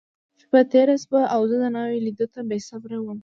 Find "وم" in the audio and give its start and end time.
3.01-3.19